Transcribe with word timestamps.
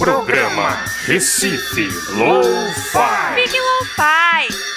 Programa 0.00 0.82
Recife 1.04 1.86
Low-Fi. 2.16 3.34
Fique 3.34 3.58
Lo-Fi. 3.60 4.70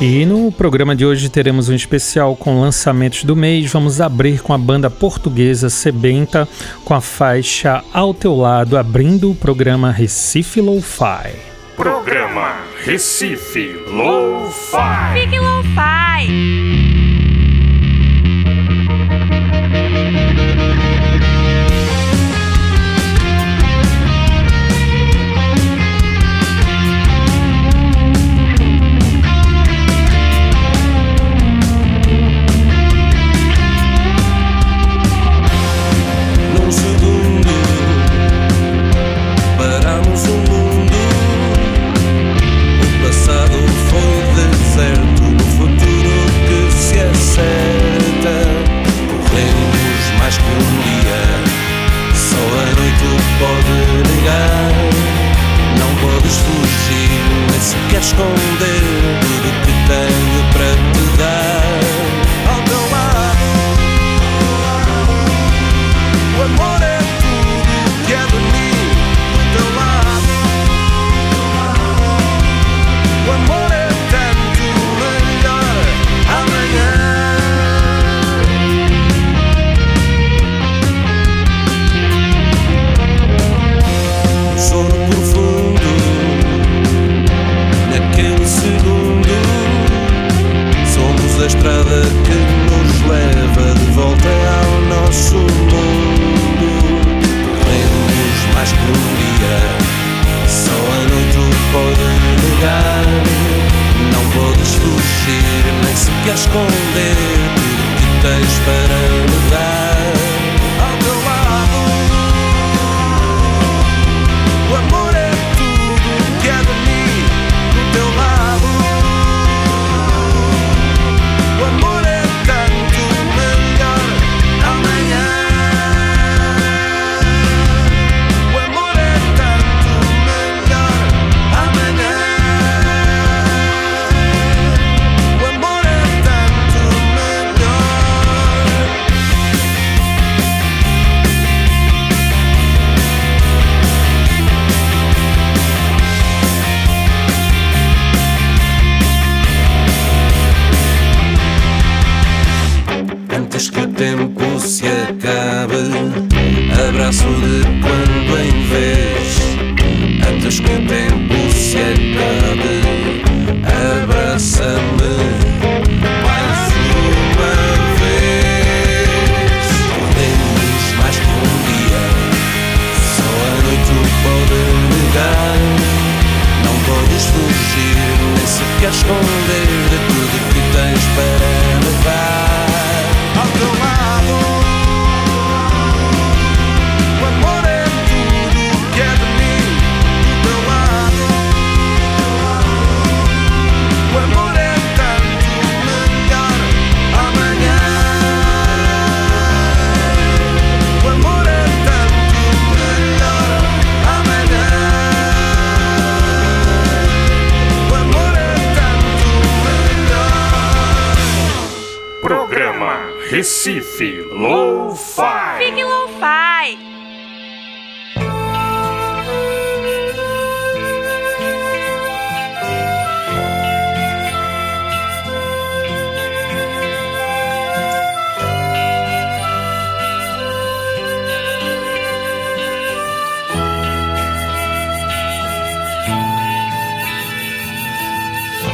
E 0.00 0.26
no 0.26 0.50
programa 0.50 0.94
de 0.94 1.06
hoje 1.06 1.28
teremos 1.28 1.68
um 1.68 1.74
especial 1.74 2.34
com 2.36 2.60
lançamentos 2.60 3.24
do 3.24 3.36
mês. 3.36 3.70
Vamos 3.70 4.00
abrir 4.00 4.40
com 4.42 4.52
a 4.52 4.58
banda 4.58 4.90
portuguesa 4.90 5.70
Sebenta 5.70 6.48
com 6.84 6.94
a 6.94 7.00
faixa 7.00 7.82
Ao 7.92 8.12
Teu 8.12 8.34
Lado, 8.34 8.76
abrindo 8.76 9.30
o 9.30 9.34
programa 9.34 9.90
Recife 9.90 10.60
Lo-Fi. 10.60 11.54
Programa 11.76 12.56
Recife 12.84 13.72
Low-Fi. 13.88 15.20
Fique 15.20 15.38
Lo-Fi. 15.38 16.93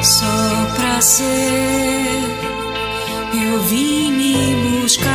só 0.02 0.66
pra 0.76 1.00
ser, 1.00 2.24
eu 3.34 3.60
vim 3.64 4.12
me 4.12 4.80
buscar. 4.80 5.10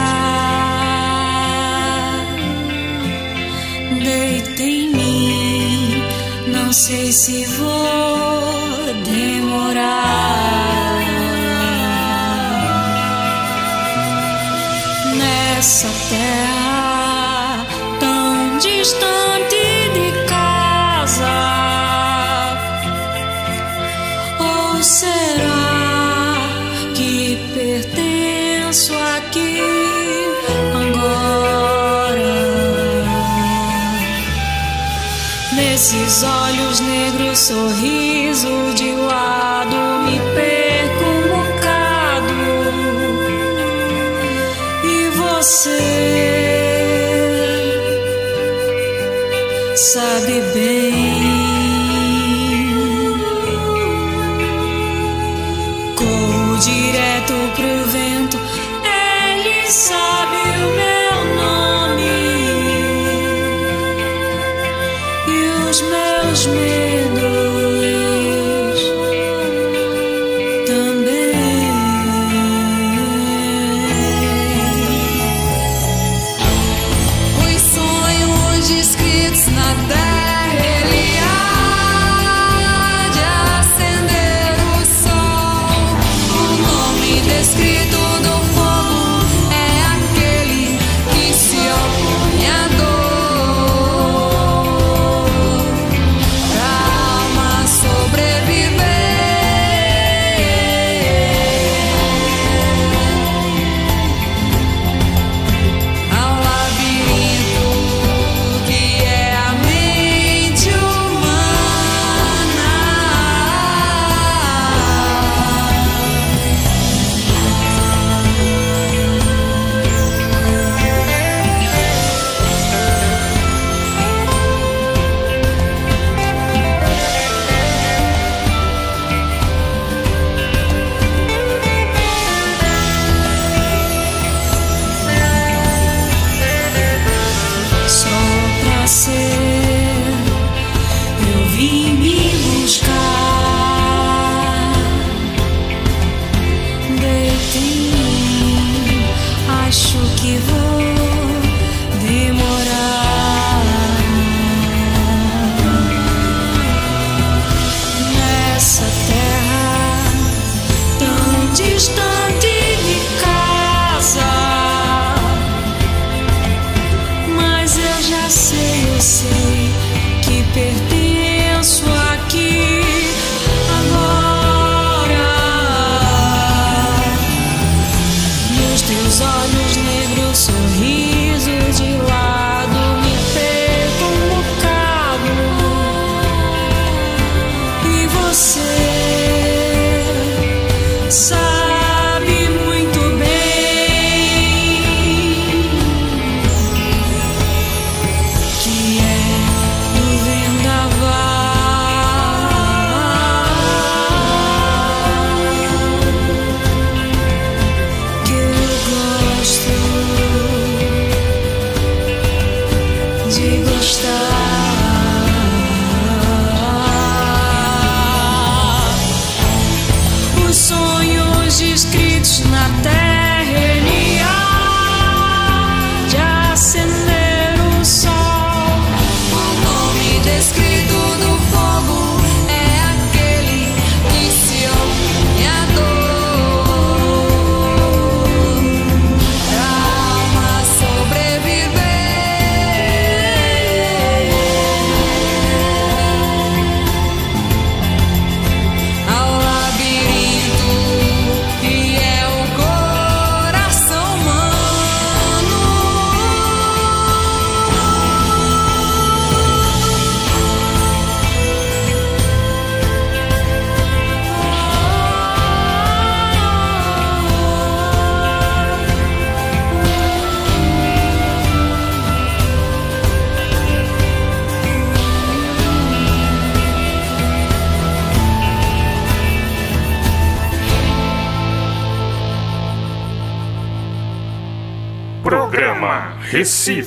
Deita 4.04 4.62
em 4.62 4.90
mim, 4.90 6.04
não 6.48 6.72
sei 6.72 7.12
se 7.12 7.46
vou 7.46 8.94
demorar. 9.04 10.06
Nessa 15.16 15.88
terra 16.10 17.66
tão 18.00 18.58
distante. 18.60 19.25
sorriso 37.46 38.74
de 38.74 38.95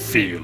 filho. 0.08 0.40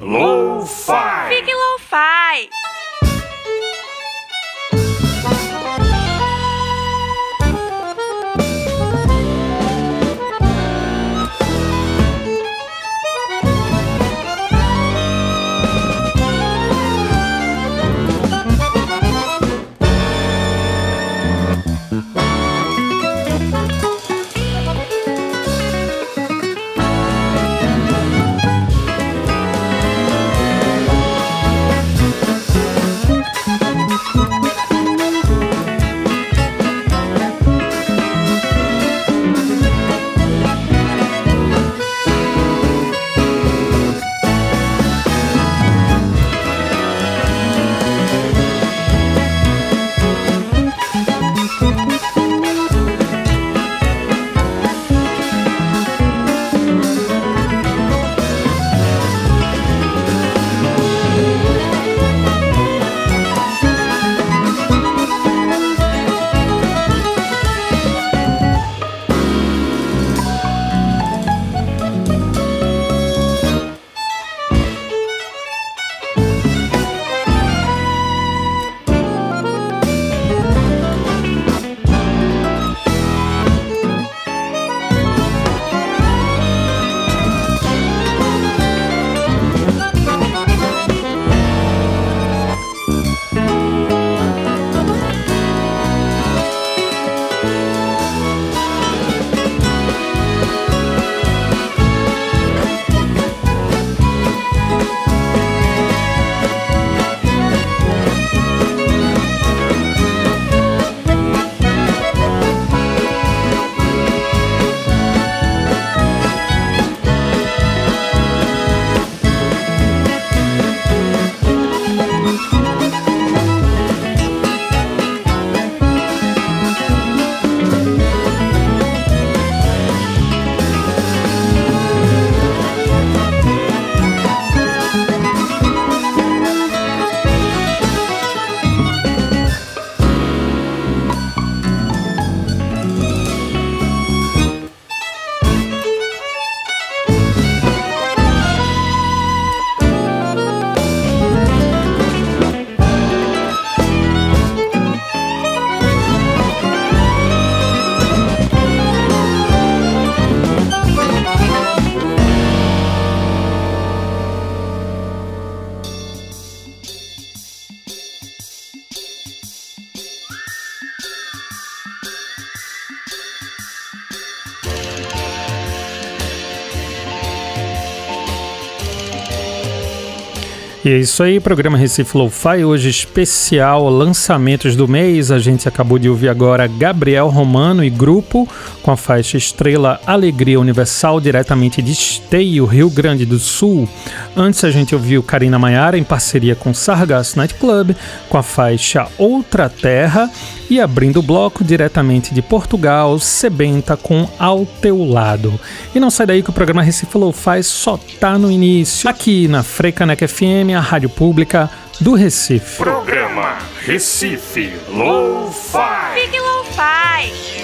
E 180.84 180.90
é 180.90 180.98
isso 180.98 181.22
aí, 181.22 181.40
programa 181.40 181.78
Recife 181.78 182.14
Lo-Fi, 182.14 182.62
hoje 182.62 182.90
especial 182.90 183.88
lançamentos 183.88 184.76
do 184.76 184.86
mês. 184.86 185.30
A 185.30 185.38
gente 185.38 185.66
acabou 185.66 185.98
de 185.98 186.10
ouvir 186.10 186.28
agora 186.28 186.66
Gabriel 186.66 187.30
Romano 187.30 187.82
e 187.82 187.88
grupo 187.88 188.46
com 188.84 188.90
a 188.90 188.96
faixa 188.98 189.38
Estrela 189.38 189.98
Alegria 190.06 190.60
Universal, 190.60 191.18
diretamente 191.18 191.80
de 191.80 191.92
Esteio, 191.92 192.66
Rio 192.66 192.90
Grande 192.90 193.24
do 193.24 193.38
Sul. 193.38 193.88
Antes 194.36 194.62
a 194.62 194.70
gente 194.70 194.94
ouviu 194.94 195.22
Karina 195.22 195.58
Maiara 195.58 195.96
em 195.96 196.04
parceria 196.04 196.54
com 196.54 196.74
Sargasso 196.74 197.38
Night 197.38 197.54
Club, 197.54 197.92
com 198.28 198.36
a 198.36 198.42
faixa 198.42 199.08
Outra 199.16 199.70
Terra. 199.70 200.30
E 200.68 200.80
abrindo 200.80 201.20
o 201.20 201.22
bloco 201.22 201.64
diretamente 201.64 202.34
de 202.34 202.42
Portugal, 202.42 203.18
Sebenta 203.18 203.96
com 203.96 204.28
Ao 204.38 204.66
Teu 204.66 205.02
Lado. 205.02 205.58
E 205.94 206.00
não 206.00 206.10
sai 206.10 206.26
daí 206.26 206.42
que 206.42 206.50
o 206.50 206.54
programa 206.54 206.82
Recife 206.82 207.16
Low 207.16 207.32
Faz 207.32 207.66
só 207.66 207.98
tá 208.20 208.38
no 208.38 208.50
início, 208.50 209.08
aqui 209.08 209.48
na 209.48 209.62
Frecanec 209.62 210.26
FM, 210.26 210.76
a 210.76 210.80
rádio 210.80 211.08
pública 211.08 211.70
do 212.00 212.14
Recife. 212.14 212.76
Programa 212.76 213.56
Recife 213.80 214.74
Low 214.88 215.50
Fi. 215.50 216.20
Fique 216.20 216.38
Low 216.38 216.64
Fi. 216.64 217.63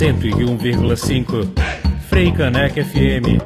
101,5 0.00 1.52
Frei 2.08 2.32
Caneca 2.32 2.82
FM. 2.82 3.36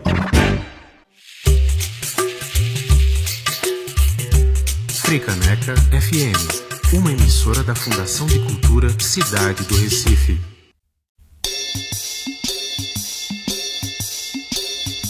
Frei 5.03 5.19
Caneca 5.19 5.75
FM, 6.01 6.95
uma 6.95 7.11
emissora 7.11 7.65
da 7.65 7.75
Fundação 7.75 8.29
de 8.29 8.39
Cultura 8.39 8.89
Cidade 9.01 9.65
do 9.65 9.75
Recife. 9.75 10.41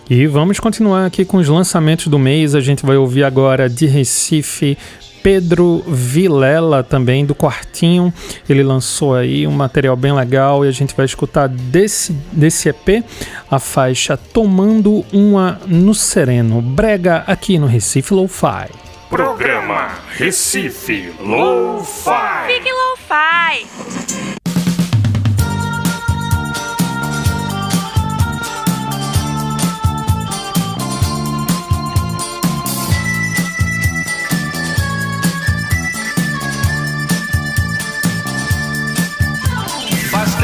E 0.10 0.28
vamos 0.28 0.60
continuar 0.60 1.06
aqui 1.06 1.26
com 1.26 1.38
os 1.38 1.48
lançamentos 1.48 2.08
do 2.08 2.20
mês. 2.20 2.54
A 2.54 2.62
gente 2.62 2.86
vai 2.86 2.96
ouvir 2.96 3.24
agora 3.24 3.68
de 3.68 3.88
Recife 3.88 4.78
Pedro 5.24 5.84
Vilela 5.88 6.84
também 6.84 7.26
do 7.26 7.34
Quartinho. 7.34 8.14
Ele 8.48 8.62
lançou 8.62 9.16
aí 9.16 9.48
um 9.48 9.52
material 9.52 9.96
bem 9.96 10.14
legal 10.14 10.64
e 10.64 10.68
a 10.68 10.72
gente 10.72 10.96
vai 10.96 11.08
escutar 11.08 11.48
desse, 11.50 12.14
desse 12.32 12.70
EP 12.70 13.04
a 13.50 13.58
faixa 13.58 14.16
Tomando 14.16 15.04
uma 15.12 15.60
no 15.66 15.96
Sereno. 15.96 16.62
Brega 16.62 17.24
aqui 17.26 17.58
no 17.58 17.66
Recife 17.66 18.14
Lo-Fi. 18.14 18.70
Programa 19.10 19.90
Recife 20.16 21.12
Lo-Fi. 21.20 22.46
Fique 22.46 22.72
Lo-Fi. 22.72 24.25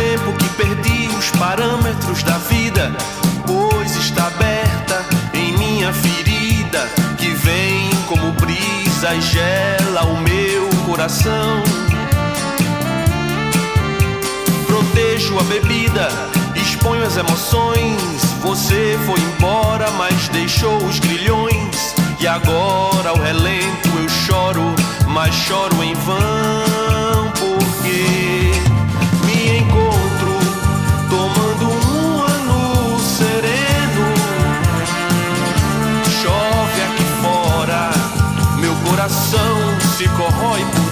Tempo 0.01 0.33
que 0.33 0.49
perdi 0.49 1.09
os 1.15 1.29
parâmetros 1.31 2.23
da 2.23 2.37
vida, 2.39 2.91
pois 3.45 3.95
está 3.95 4.27
aberta 4.27 5.05
em 5.31 5.55
minha 5.57 5.93
ferida, 5.93 6.89
que 7.19 7.27
vem 7.27 7.87
como 8.07 8.31
brisa 8.31 9.13
e 9.13 9.21
gela 9.21 10.03
o 10.05 10.17
meu 10.21 10.67
coração. 10.87 11.61
Protejo 14.65 15.37
a 15.39 15.43
bebida, 15.43 16.07
exponho 16.55 17.05
as 17.05 17.17
emoções. 17.17 18.01
Você 18.41 18.97
foi 19.05 19.19
embora, 19.19 19.91
mas 19.91 20.29
deixou 20.29 20.77
os 20.77 20.97
grilhões. 20.97 21.93
E 22.19 22.27
agora 22.27 23.09
ao 23.09 23.17
relento 23.17 23.89
eu 23.99 24.09
choro, 24.09 24.73
mas 25.07 25.33
choro 25.35 25.83
em 25.83 25.93
vão, 25.93 27.31
porque 27.39 28.70
coração 39.11 39.79
se 39.97 40.07
corrói 40.09 40.61
por 40.65 40.90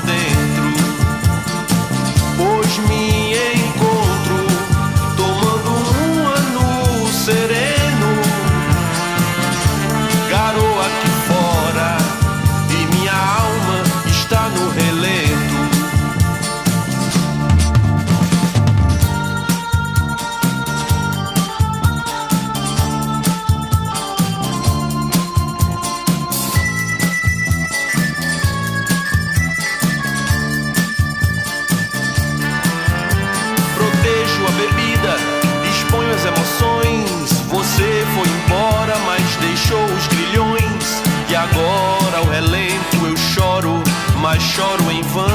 choro 44.60 44.91
em 44.91 45.02
vão, 45.04 45.26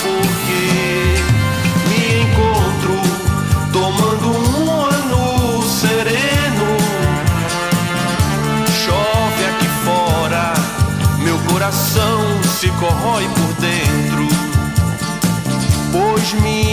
porque 0.00 1.18
me 1.88 2.22
encontro 2.22 2.94
tomando 3.72 4.28
um 4.30 4.70
ano 4.82 5.62
sereno. 5.64 6.76
Chove 8.84 9.44
aqui 9.46 9.68
fora, 9.84 10.54
meu 11.24 11.36
coração 11.50 12.40
se 12.60 12.68
corrói 12.68 13.28
por 13.30 13.52
dentro, 13.60 14.28
pois 15.90 16.34
me 16.34 16.63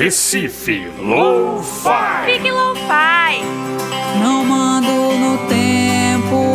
Recife 0.00 0.90
Lo-Fi. 0.98 2.24
Fique 2.24 2.50
Lo-Fi. 2.50 3.44
Não 4.22 4.42
mando 4.42 4.90
no 4.90 5.36
tempo, 5.46 6.54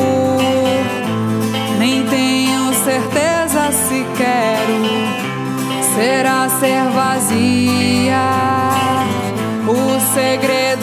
nem 1.78 2.04
tenho 2.08 2.74
certeza 2.74 3.72
se 3.72 4.04
quero. 4.18 4.82
Será 5.94 6.50
ser 6.50 6.90
vazia 6.90 8.18
o 9.68 10.00
segredo. 10.16 10.75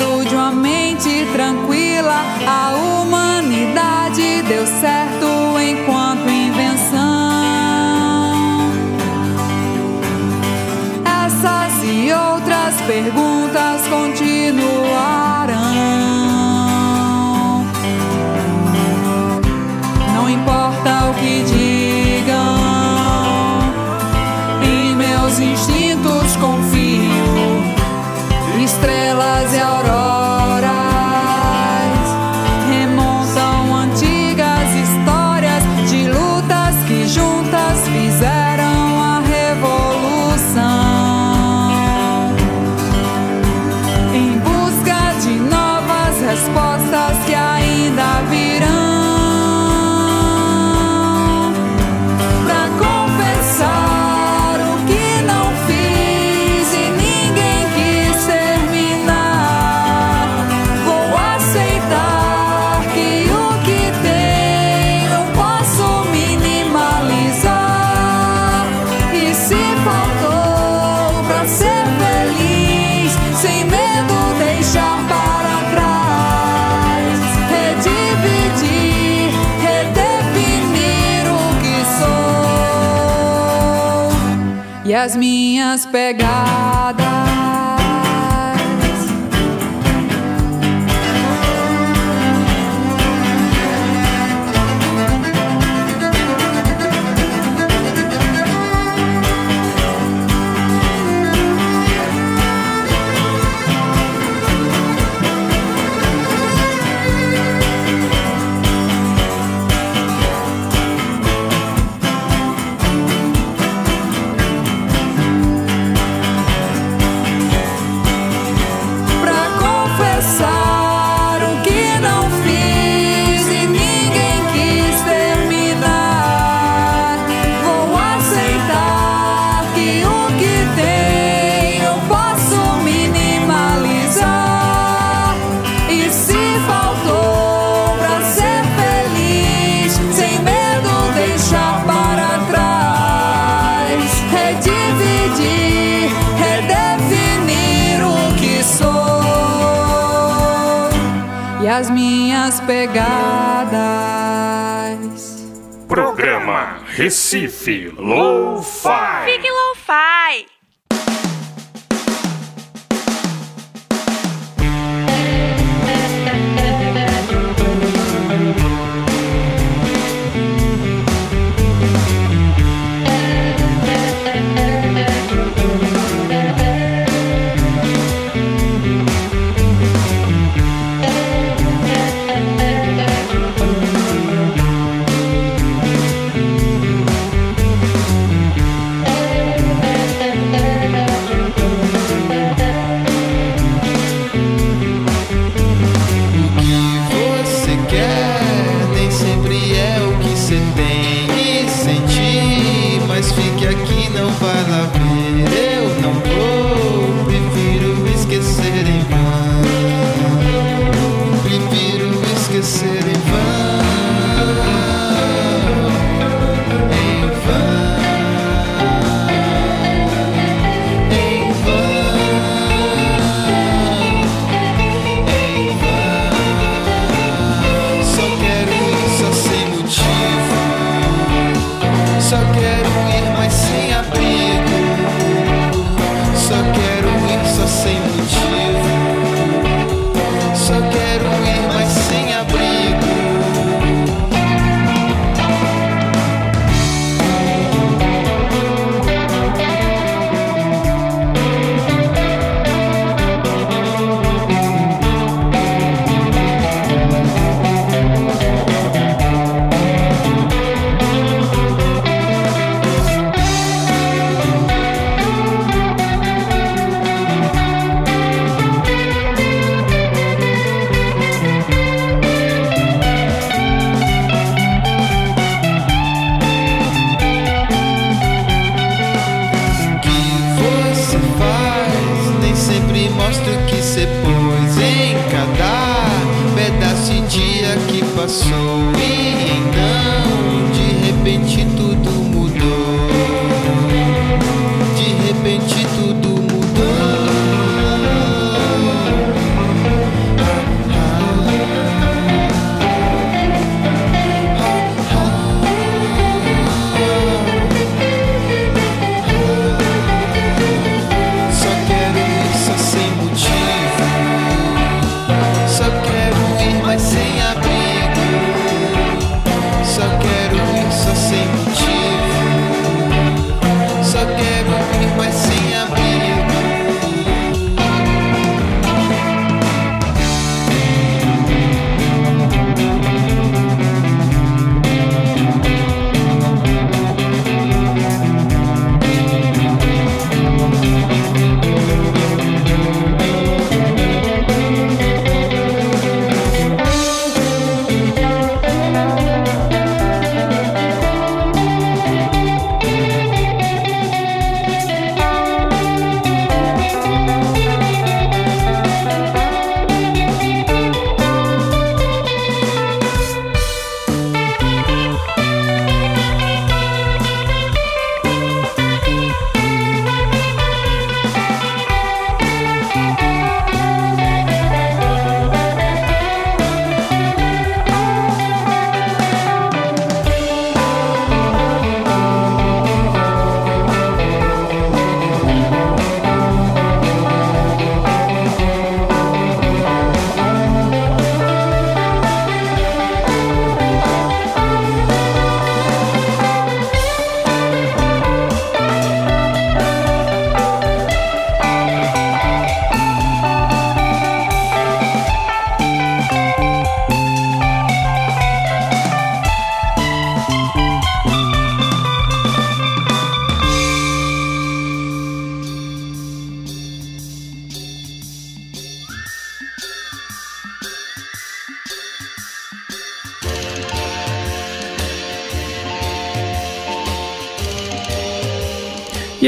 as 85.02 85.16
minhas 85.16 85.84
pegadas. 85.84 86.71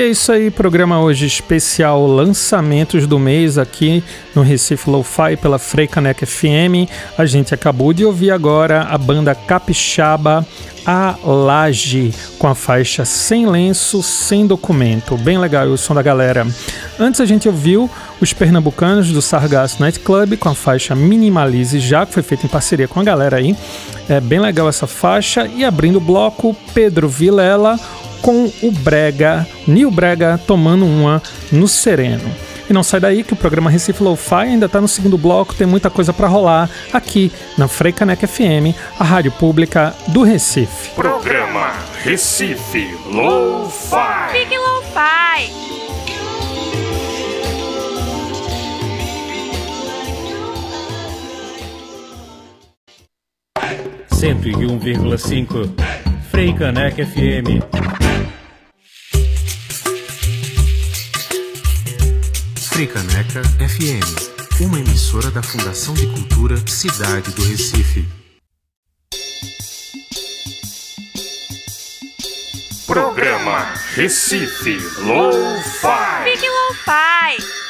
É 0.04 0.08
isso 0.08 0.30
aí, 0.30 0.50
programa 0.50 1.00
hoje 1.00 1.24
especial 1.24 2.06
lançamentos 2.06 3.06
do 3.06 3.18
mês 3.18 3.56
aqui 3.56 4.04
no 4.34 4.42
Recife 4.42 4.90
Lo-Fi 4.90 5.34
pela 5.38 5.58
Freicaneca 5.58 6.26
FM. 6.26 6.90
A 7.16 7.24
gente 7.24 7.54
acabou 7.54 7.90
de 7.90 8.04
ouvir 8.04 8.30
agora 8.30 8.82
a 8.82 8.98
banda 8.98 9.34
Capixaba 9.34 10.46
A 10.84 11.16
Laje 11.24 12.12
com 12.38 12.46
a 12.46 12.54
faixa 12.54 13.06
Sem 13.06 13.46
Lenço, 13.46 14.02
Sem 14.02 14.46
Documento. 14.46 15.16
Bem 15.16 15.38
legal 15.38 15.68
o 15.68 15.78
som 15.78 15.94
da 15.94 16.02
galera. 16.02 16.46
Antes 17.00 17.22
a 17.22 17.24
gente 17.24 17.48
ouviu 17.48 17.88
os 18.20 18.34
pernambucanos 18.34 19.10
do 19.10 19.22
Sargasso 19.22 19.80
Night 19.80 20.00
Club 20.00 20.36
com 20.36 20.50
a 20.50 20.54
faixa 20.54 20.94
Minimalize 20.94 21.80
Já, 21.80 22.04
que 22.04 22.12
foi 22.12 22.22
feita 22.22 22.44
em 22.44 22.48
parceria 22.50 22.86
com 22.86 23.00
a 23.00 23.04
galera 23.04 23.38
aí. 23.38 23.56
É 24.06 24.20
bem 24.20 24.38
legal 24.38 24.68
essa 24.68 24.86
faixa. 24.86 25.46
E 25.46 25.64
abrindo 25.64 25.96
o 25.96 26.00
bloco, 26.00 26.54
Pedro 26.74 27.08
Vilela 27.08 27.80
com 28.24 28.50
o 28.62 28.72
Brega, 28.72 29.46
Nil 29.68 29.90
Brega, 29.90 30.40
tomando 30.46 30.86
uma 30.86 31.22
no 31.52 31.68
Sereno. 31.68 32.24
E 32.68 32.72
não 32.72 32.82
sai 32.82 32.98
daí 32.98 33.22
que 33.22 33.34
o 33.34 33.36
programa 33.36 33.68
Recife 33.68 34.02
Lo-Fi 34.02 34.46
ainda 34.46 34.64
está 34.64 34.80
no 34.80 34.88
segundo 34.88 35.18
bloco, 35.18 35.54
tem 35.54 35.66
muita 35.66 35.90
coisa 35.90 36.10
para 36.10 36.26
rolar 36.26 36.70
aqui 36.90 37.30
na 37.58 37.68
Freicaneca 37.68 38.26
FM, 38.26 38.74
a 38.98 39.04
rádio 39.04 39.30
pública 39.30 39.94
do 40.08 40.22
Recife. 40.22 40.88
Programa 40.94 41.74
Recife 42.02 42.96
Lo-Fi. 43.12 44.32
Fique 44.32 44.56
Lo-Fi. 44.56 45.52
Cento 54.16 54.48
e 54.48 54.64
um 54.64 54.78
vírgula 54.78 55.18
cinco. 55.18 55.68
Freicaneca 56.34 57.06
FM. 57.06 57.62
Freicaneca 62.56 63.40
FM, 63.60 64.60
uma 64.62 64.80
emissora 64.80 65.30
da 65.30 65.40
Fundação 65.44 65.94
de 65.94 66.08
Cultura 66.08 66.56
Cidade 66.66 67.30
do 67.30 67.44
Recife. 67.44 68.04
Programa 72.84 73.72
Recife 73.94 74.76
Lo-Fi. 75.06 76.32
Fique 76.32 76.48
Lo-Fi. 76.48 77.63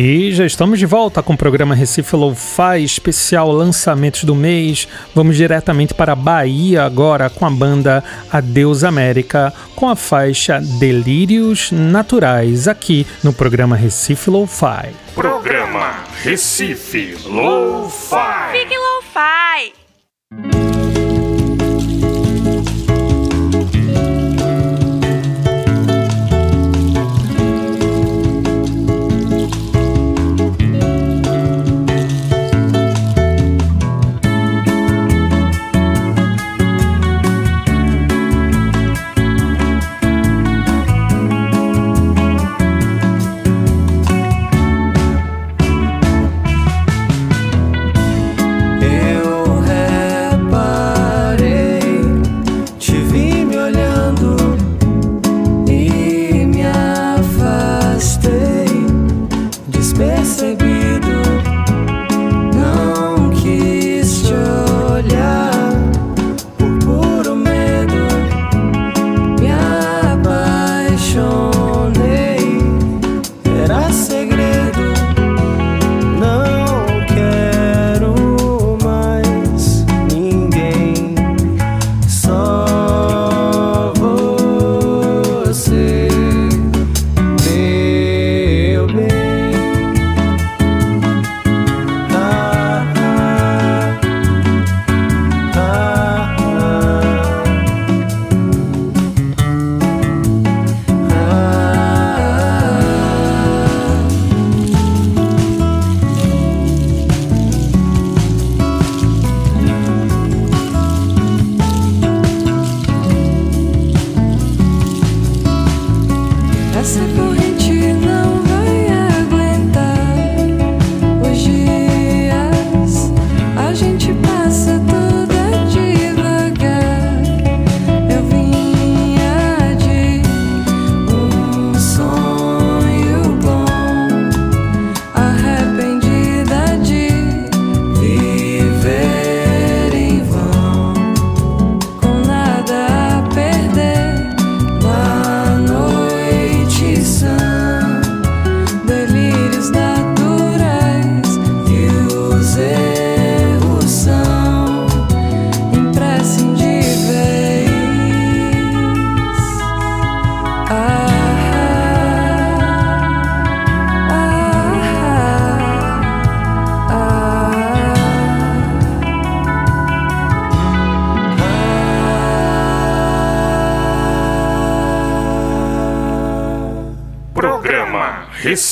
E 0.00 0.32
já 0.32 0.46
estamos 0.46 0.78
de 0.78 0.86
volta 0.86 1.20
com 1.24 1.32
o 1.32 1.36
programa 1.36 1.74
Recife 1.74 2.14
Lo-Fi, 2.14 2.84
especial 2.84 3.50
lançamentos 3.50 4.22
do 4.22 4.32
mês. 4.32 4.86
Vamos 5.12 5.36
diretamente 5.36 5.92
para 5.92 6.12
a 6.12 6.14
Bahia 6.14 6.84
agora 6.84 7.28
com 7.28 7.44
a 7.44 7.50
banda 7.50 8.04
Adeus 8.30 8.84
América, 8.84 9.52
com 9.74 9.88
a 9.88 9.96
faixa 9.96 10.60
Delírios 10.78 11.72
Naturais, 11.72 12.68
aqui 12.68 13.04
no 13.24 13.32
programa 13.32 13.74
Recife 13.74 14.30
Lo-Fi. 14.30 14.94
Programa 15.16 16.04
Recife 16.22 17.16
Lo-Fi. 17.26 18.52
Fique 18.52 18.76
Lo-Fi. 18.76 20.77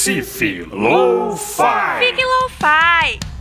Recife 0.06 0.64
Lo-Fi. 0.70 1.98
Fique 1.98 2.22
Lo-Fi. 2.22 3.35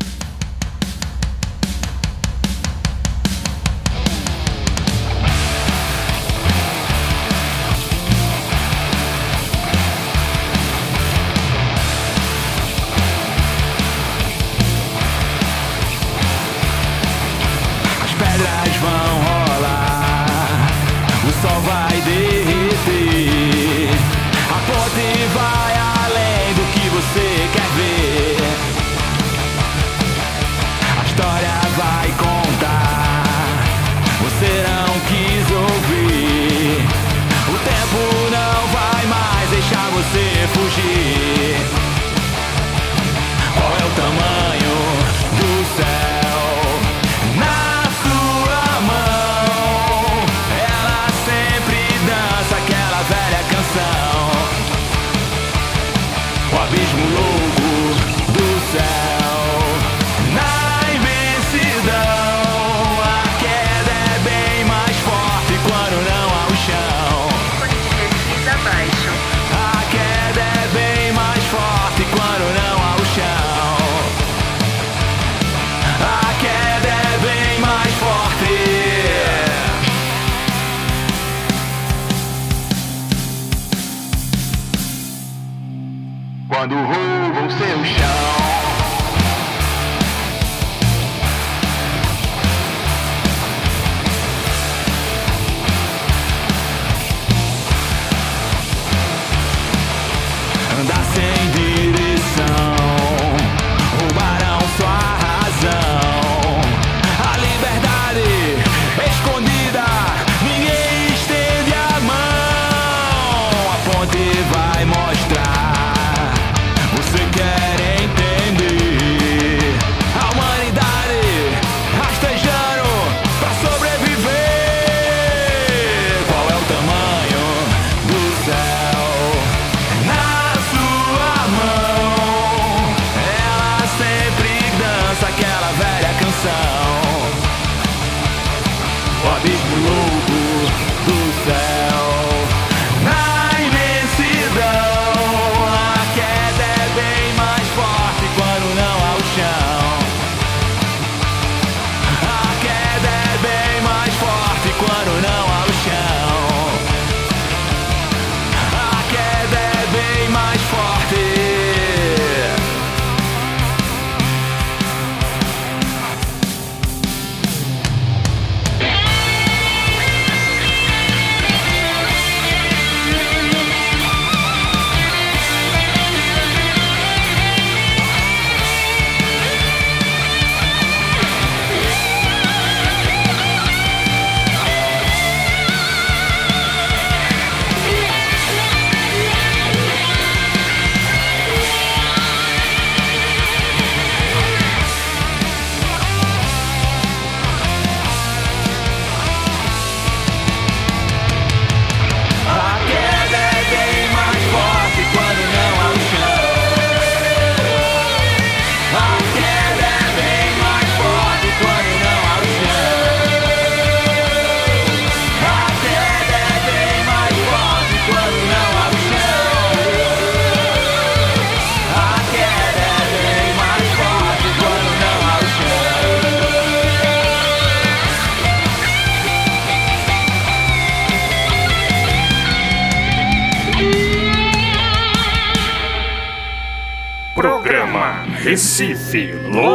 See 239.16 239.28
you, 239.28 239.40
Lord. 239.40 239.75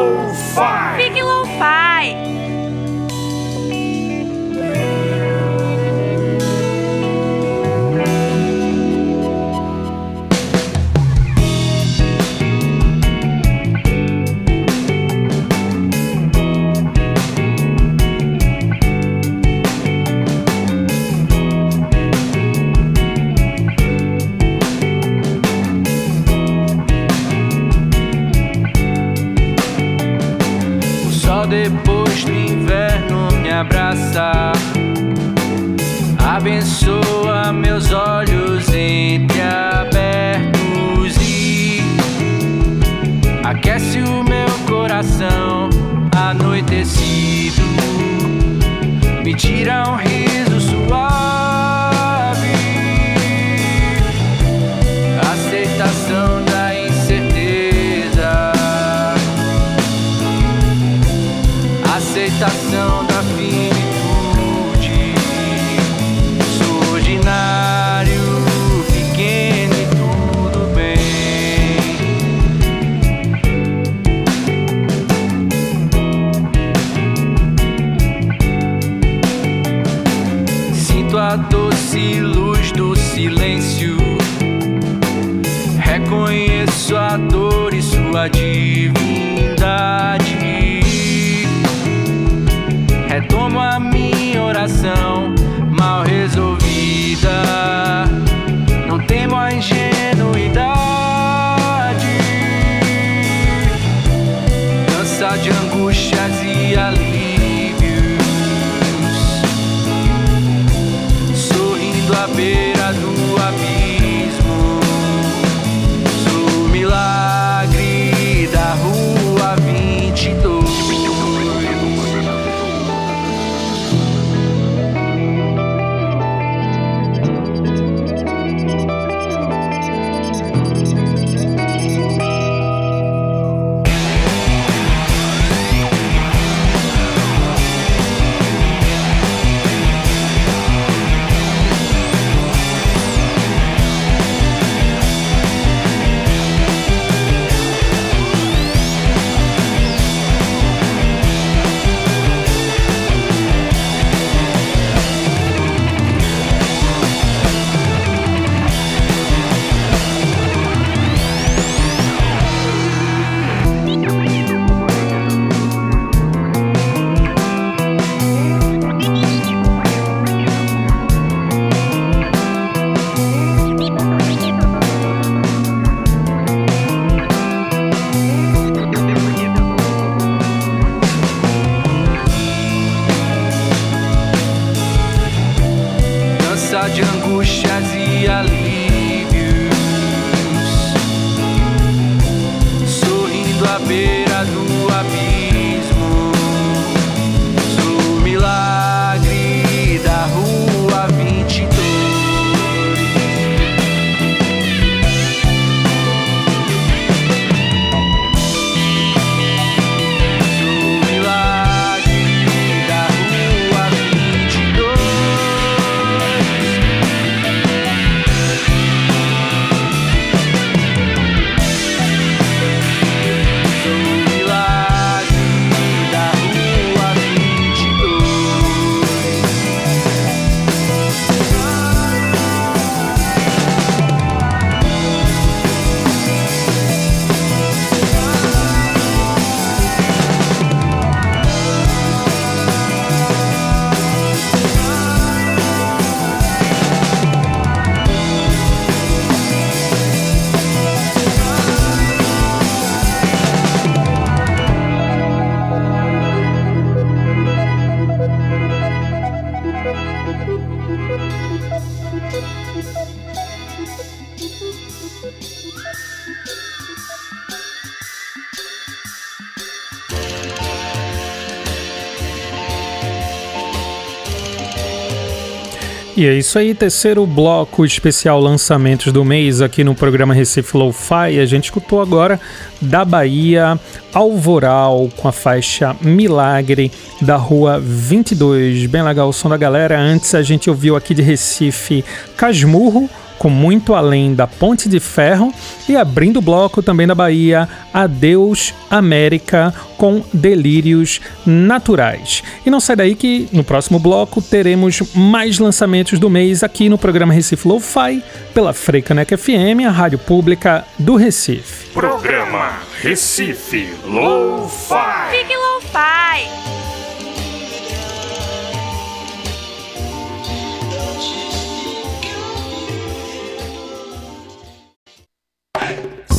E 276.20 276.26
é 276.26 276.34
isso 276.34 276.58
aí, 276.58 276.74
terceiro 276.74 277.24
bloco 277.24 277.82
especial 277.82 278.38
lançamentos 278.38 279.10
do 279.10 279.24
mês 279.24 279.62
aqui 279.62 279.82
no 279.82 279.94
programa 279.94 280.34
Recife 280.34 280.76
Lo-Fi. 280.76 281.40
A 281.40 281.46
gente 281.46 281.64
escutou 281.64 281.98
agora 281.98 282.38
da 282.78 283.06
Bahia, 283.06 283.80
Alvoral, 284.12 285.08
com 285.16 285.28
a 285.28 285.32
faixa 285.32 285.96
Milagre, 286.02 286.92
da 287.22 287.36
Rua 287.36 287.80
22. 287.80 288.84
Bem 288.84 289.02
legal 289.02 289.30
o 289.30 289.32
som 289.32 289.48
da 289.48 289.56
galera. 289.56 289.98
Antes 289.98 290.34
a 290.34 290.42
gente 290.42 290.68
ouviu 290.68 290.94
aqui 290.94 291.14
de 291.14 291.22
Recife 291.22 292.04
Casmurro, 292.36 293.08
com 293.40 293.48
Muito 293.48 293.94
Além 293.94 294.34
da 294.34 294.46
Ponte 294.46 294.86
de 294.86 295.00
Ferro 295.00 295.50
e 295.88 295.96
abrindo 295.96 296.36
o 296.36 296.42
bloco 296.42 296.82
também 296.82 297.06
da 297.06 297.14
Bahia, 297.14 297.66
Adeus 297.92 298.74
América 298.90 299.72
com 299.96 300.22
Delírios 300.30 301.22
Naturais. 301.46 302.42
E 302.66 302.70
não 302.70 302.78
sai 302.78 302.96
daí 302.96 303.14
que 303.14 303.48
no 303.50 303.64
próximo 303.64 303.98
bloco 303.98 304.42
teremos 304.42 305.00
mais 305.14 305.58
lançamentos 305.58 306.18
do 306.18 306.28
mês 306.28 306.62
aqui 306.62 306.90
no 306.90 306.98
programa 306.98 307.32
Recife 307.32 307.66
Lo-Fi 307.66 308.22
pela 308.52 308.74
Freicaneca 308.74 309.38
FM, 309.38 309.86
a 309.86 309.90
rádio 309.90 310.18
pública 310.18 310.84
do 310.98 311.16
Recife. 311.16 311.88
Programa 311.94 312.74
Recife 313.00 313.88
Lo-Fi. 314.04 315.30
Fique 315.30 315.56
Lo-Fi. 315.56 316.69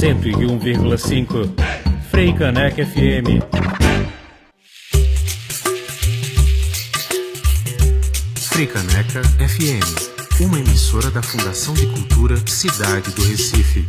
Cento 0.01 0.27
e 0.27 0.47
um 0.47 0.57
vírgula 0.57 0.97
cinco 0.97 1.47
Freicaneca 2.09 2.83
FM. 2.83 3.37
Freicaneca 8.49 9.21
FM, 9.47 10.41
uma 10.41 10.57
emissora 10.57 11.11
da 11.11 11.21
Fundação 11.21 11.75
de 11.75 11.85
Cultura 11.85 12.35
Cidade 12.47 13.11
do 13.11 13.23
Recife. 13.25 13.87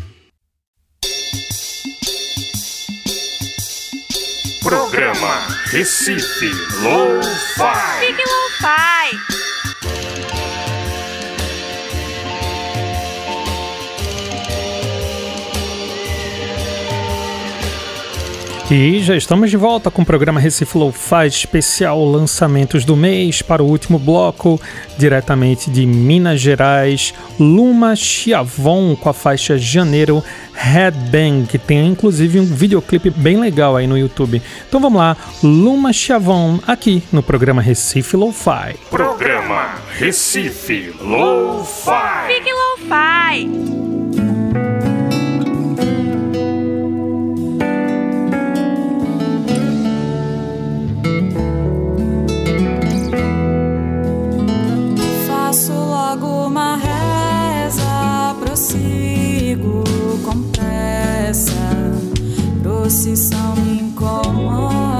Programa 4.62 5.46
Recife 5.70 6.50
Lo-Fi. 6.82 8.06
Fique 8.06 8.41
E 18.74 19.00
já 19.00 19.14
estamos 19.14 19.50
de 19.50 19.56
volta 19.58 19.90
com 19.90 20.00
o 20.00 20.06
programa 20.06 20.40
Recife 20.40 20.78
Lo-Fi 20.78 21.26
especial 21.26 22.02
lançamentos 22.06 22.86
do 22.86 22.96
mês 22.96 23.42
para 23.42 23.62
o 23.62 23.66
último 23.66 23.98
bloco, 23.98 24.58
diretamente 24.96 25.70
de 25.70 25.84
Minas 25.84 26.40
Gerais, 26.40 27.12
Luma 27.38 27.94
Chiavon 27.94 28.96
com 28.96 29.10
a 29.10 29.12
faixa 29.12 29.58
Janeiro 29.58 30.24
Headbang, 30.54 31.46
que 31.46 31.58
tem 31.58 31.86
inclusive 31.86 32.40
um 32.40 32.46
videoclipe 32.46 33.10
bem 33.10 33.38
legal 33.38 33.76
aí 33.76 33.86
no 33.86 33.98
YouTube. 33.98 34.40
Então 34.66 34.80
vamos 34.80 34.98
lá, 34.98 35.18
Luma 35.42 35.92
Chiavon 35.92 36.58
aqui 36.66 37.02
no 37.12 37.22
programa 37.22 37.60
Recife 37.60 38.16
Lo-Fi. 38.16 38.76
Programa 38.90 39.74
Recife 39.98 40.94
Lo-Fi. 40.98 42.26
Fique 42.26 42.50
Lo-Fi. 42.50 43.91
Logo 56.12 56.46
uma 56.46 56.76
reza, 56.76 58.36
prossigo 58.38 59.82
com 60.22 60.42
pressa. 60.50 61.52
Procissão 62.62 63.56
me 63.56 63.80
incomoda, 63.80 64.91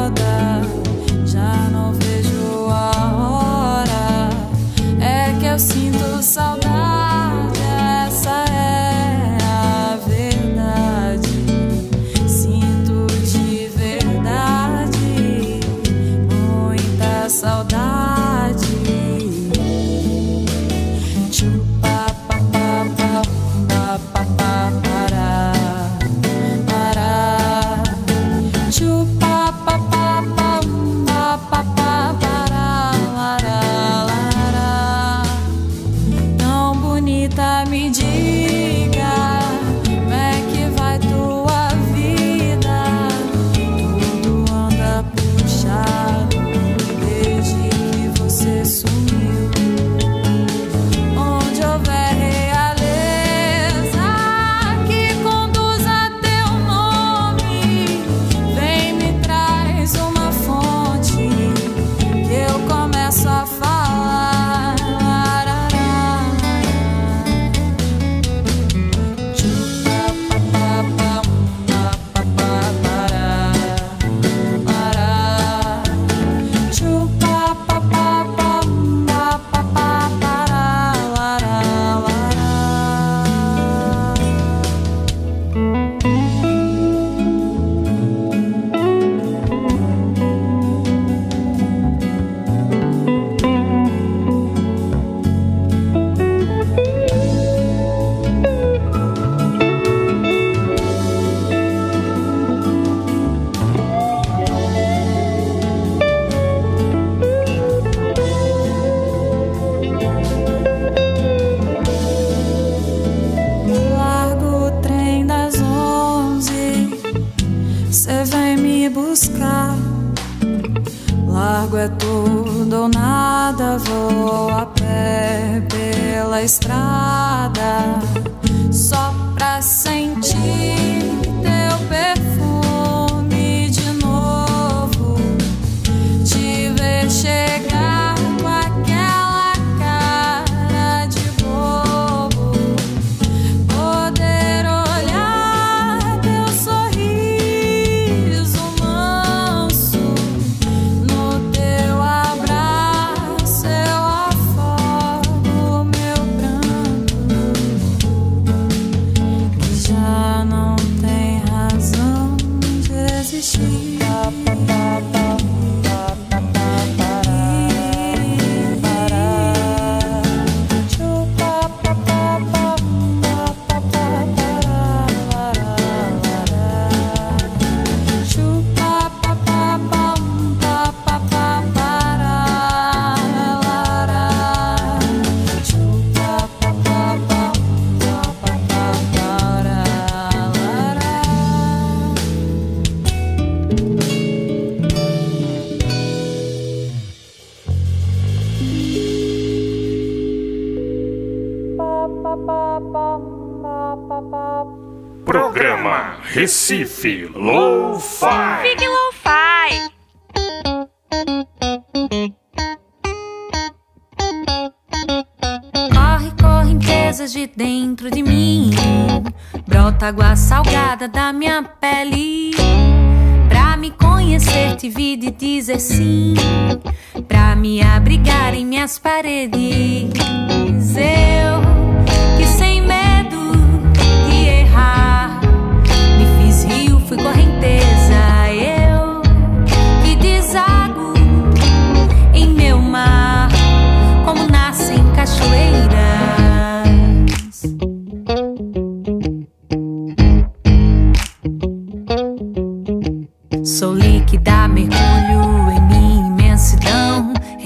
Recife 206.43 207.29
Lo-Fi. 207.37 207.62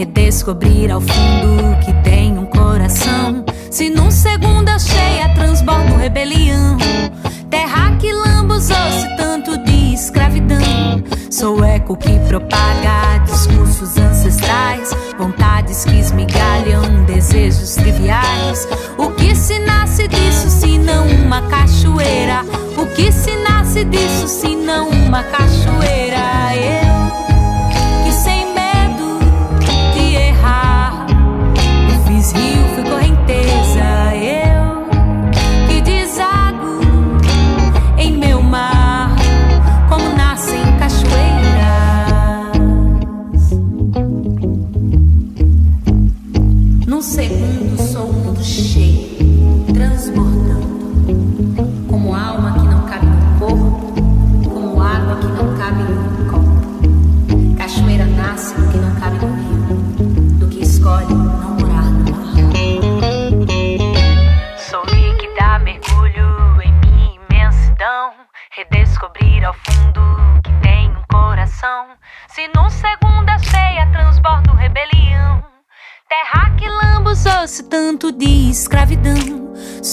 Redescobrir 0.07 0.93
ao 0.93 1.01
fundo 1.01 1.77
que 1.85 1.93
tem 2.05 2.39
um 2.39 2.47
coração. 2.47 3.45
Se 3.71 3.91
num 3.91 4.11
segundo 4.11 4.69
eu 4.69 4.79
cheia, 4.79 5.29
transbordo 5.35 5.97
rebelião. 5.97 6.77
Terra 7.51 7.97
que 7.99 8.13
lambuzou-se 8.13 9.17
tanto 9.17 9.59
de 9.65 9.95
escravidão. 9.95 11.03
Sou 11.29 11.65
eco 11.65 11.97
que 11.97 12.19
propaga 12.21 13.19
discursos 13.27 13.99
ancestrais. 13.99 14.91
Vontades 15.19 15.85
que 15.85 15.99
esmigalham 15.99 17.05
desejos 17.05 17.75
triviais. 17.75 18.69
O 18.97 19.11
que 19.11 19.35
se 19.35 19.59
nasce 19.59 20.07
disso 20.07 20.49
se 20.49 20.79
não 20.79 21.05
uma 21.09 21.43
cachoeira? 21.43 22.45
O 22.77 22.87
que 22.95 23.11
se 23.11 23.33
nasce 23.39 23.85
disso 23.85 24.29
se 24.29 24.55
não 24.55 24.89
uma 24.89 25.25
cachoeira? 25.25 26.55
Eu 26.55 26.76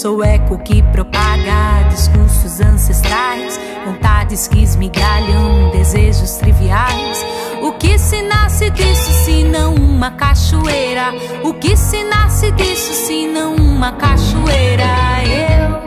Sou 0.04 0.22
eco 0.22 0.58
que 0.58 0.82
propaga 0.92 1.88
discursos 1.88 2.60
ancestrais, 2.60 3.58
vontades 3.86 4.46
que 4.46 4.62
esmigalham 4.62 5.70
desejos 5.70 6.32
triviais. 6.32 7.24
O 7.62 7.72
que 7.72 7.98
se 7.98 8.20
nasce 8.20 8.68
disso 8.68 9.10
se 9.24 9.44
não 9.44 9.74
uma 9.74 10.10
cachoeira? 10.10 11.10
O 11.42 11.54
que 11.54 11.74
se 11.74 12.04
nasce 12.04 12.50
disso 12.50 12.92
se 12.92 13.26
não 13.26 13.56
uma 13.56 13.92
cachoeira? 13.92 14.84
Eu 15.24 15.83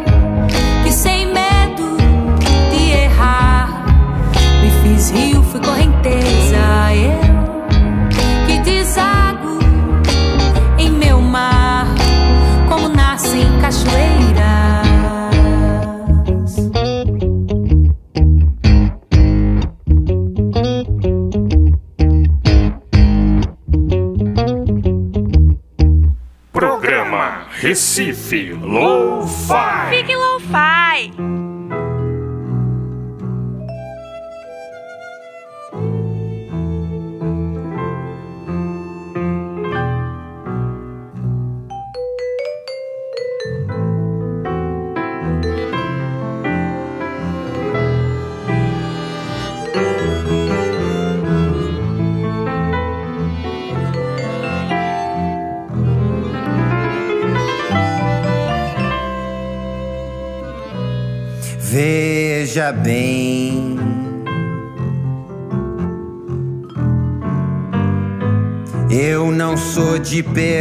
de 70.17 70.23
perdão. 70.23 70.56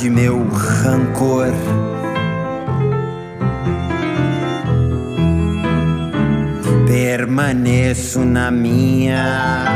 De 0.00 0.08
meu 0.08 0.48
rancor. 0.48 1.52
Permaneço 6.86 8.20
na 8.20 8.50
minha. 8.50 9.66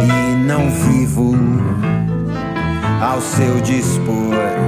E 0.00 0.36
não 0.46 0.70
vivo 0.70 1.34
ao 3.02 3.20
seu 3.20 3.60
dispor. 3.60 4.67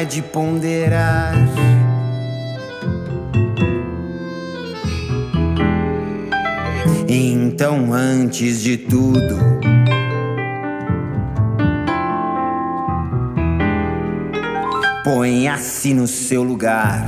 É 0.00 0.04
de 0.06 0.22
ponderar. 0.22 1.34
Então, 7.06 7.92
antes 7.92 8.62
de 8.62 8.78
tudo, 8.78 9.36
ponha-se 15.04 15.92
no 15.92 16.06
seu 16.06 16.42
lugar. 16.42 17.06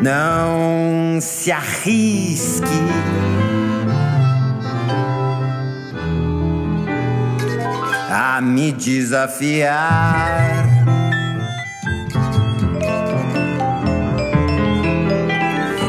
Não 0.00 1.20
se 1.20 1.50
arrisque. 1.50 3.21
A 8.14 8.42
me 8.42 8.72
desafiar. 8.72 10.66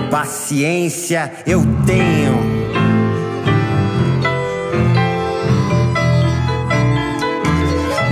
Paciência 0.09 1.33
eu 1.45 1.61
tenho. 1.85 2.39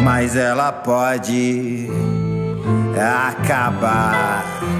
Mas 0.03 0.35
ela 0.35 0.73
pode 0.73 1.87
acabar. 2.97 4.70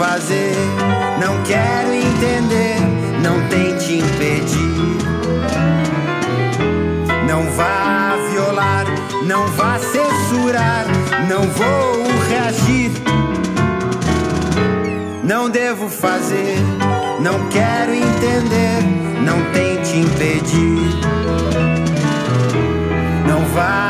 Fazer, 0.00 0.54
não 1.20 1.42
quero 1.42 1.92
entender, 1.92 2.78
não 3.22 3.38
tente 3.48 3.98
impedir. 3.98 4.96
Não 7.28 7.42
vá 7.50 8.16
violar, 8.30 8.86
não 9.26 9.46
vá 9.48 9.78
censurar, 9.78 10.86
não 11.28 11.42
vou 11.42 12.06
reagir. 12.30 12.92
Não 15.22 15.50
devo 15.50 15.90
fazer, 15.90 16.56
não 17.20 17.46
quero 17.50 17.92
entender, 17.92 18.82
não 19.22 19.52
tente 19.52 19.98
impedir. 19.98 20.80
Não 23.28 23.44
vá 23.54 23.89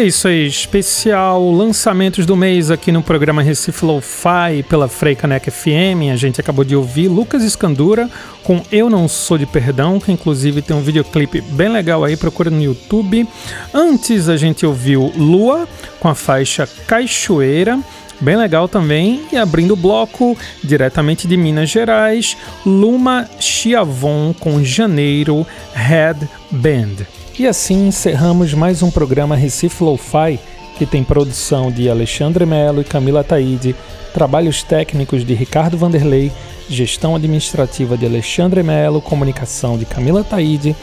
é 0.00 0.04
isso 0.04 0.28
aí, 0.28 0.46
especial 0.46 1.50
lançamentos 1.52 2.24
do 2.24 2.34
mês 2.34 2.70
aqui 2.70 2.90
no 2.90 3.02
programa 3.02 3.42
Recife 3.42 3.84
Lo-Fi 3.84 4.62
pela 4.66 4.88
Freicaneca 4.88 5.50
FM. 5.50 6.08
A 6.10 6.16
gente 6.16 6.40
acabou 6.40 6.64
de 6.64 6.74
ouvir 6.74 7.06
Lucas 7.08 7.42
Escandura 7.42 8.08
com 8.42 8.62
Eu 8.72 8.88
Não 8.88 9.06
Sou 9.06 9.36
de 9.36 9.44
Perdão, 9.44 10.00
que 10.00 10.10
inclusive 10.10 10.62
tem 10.62 10.74
um 10.74 10.80
videoclipe 10.80 11.42
bem 11.42 11.68
legal 11.68 12.02
aí, 12.02 12.16
procura 12.16 12.48
no 12.48 12.62
YouTube. 12.62 13.28
Antes 13.74 14.30
a 14.30 14.38
gente 14.38 14.64
ouviu 14.64 15.12
Lua 15.14 15.68
com 15.98 16.08
a 16.08 16.14
faixa 16.14 16.66
Cachoeira. 16.86 17.78
Bem 18.20 18.36
legal 18.36 18.68
também. 18.68 19.26
E 19.30 19.36
abrindo 19.36 19.74
o 19.74 19.76
bloco, 19.76 20.34
diretamente 20.64 21.28
de 21.28 21.36
Minas 21.36 21.68
Gerais, 21.68 22.38
Luma 22.64 23.28
Chiavon 23.38 24.32
com 24.32 24.64
Janeiro 24.64 25.46
Head 25.74 26.26
Band. 26.50 27.19
E 27.38 27.46
assim 27.46 27.88
encerramos 27.88 28.52
mais 28.52 28.82
um 28.82 28.90
programa 28.90 29.34
Recife 29.34 29.82
Lo-Fi, 29.82 30.38
que 30.76 30.84
tem 30.84 31.02
produção 31.02 31.70
de 31.70 31.88
Alexandre 31.88 32.44
Melo 32.44 32.80
e 32.80 32.84
Camila 32.84 33.24
Taide, 33.24 33.74
trabalhos 34.12 34.62
técnicos 34.62 35.24
de 35.24 35.32
Ricardo 35.32 35.78
Vanderlei, 35.78 36.30
gestão 36.68 37.14
administrativa 37.14 37.96
de 37.96 38.04
Alexandre 38.04 38.62
Melo, 38.62 39.00
comunicação 39.00 39.78
de 39.78 39.86
Camila 39.86 40.22
Taide 40.22 40.76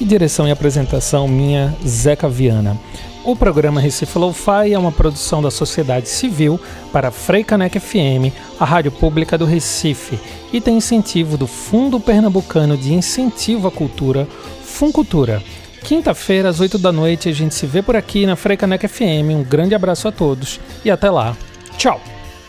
e 0.00 0.04
direção 0.04 0.46
e 0.46 0.50
apresentação 0.50 1.26
minha, 1.26 1.74
Zeca 1.86 2.28
Viana. 2.28 2.78
O 3.24 3.34
programa 3.34 3.80
Recife 3.80 4.18
Lo-Fi 4.18 4.72
é 4.72 4.78
uma 4.78 4.92
produção 4.92 5.40
da 5.40 5.50
sociedade 5.50 6.08
civil 6.08 6.60
para 6.92 7.10
Freicaneca 7.10 7.80
FM, 7.80 8.30
a 8.60 8.64
rádio 8.66 8.92
pública 8.92 9.38
do 9.38 9.46
Recife, 9.46 10.18
e 10.52 10.60
tem 10.60 10.76
incentivo 10.76 11.38
do 11.38 11.46
Fundo 11.46 11.98
Pernambucano 11.98 12.76
de 12.76 12.92
Incentivo 12.92 13.66
à 13.66 13.70
Cultura, 13.70 14.28
Funcultura. 14.62 15.42
Quinta-feira, 15.84 16.48
às 16.48 16.60
8 16.60 16.78
da 16.78 16.90
noite, 16.90 17.28
a 17.28 17.32
gente 17.32 17.54
se 17.54 17.66
vê 17.66 17.82
por 17.82 17.94
aqui 17.94 18.24
na 18.24 18.34
Freicaneca 18.34 18.88
FM. 18.88 19.30
Um 19.30 19.44
grande 19.44 19.74
abraço 19.74 20.08
a 20.08 20.12
todos 20.12 20.58
e 20.82 20.90
até 20.90 21.10
lá. 21.10 21.36
Tchau! 21.76 22.00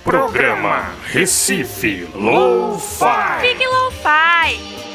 Programa 0.05 0.91
Recife 1.07 2.07
Lo-Fi. 2.15 3.41
Fique 3.41 3.65
low-fi. 3.65 4.95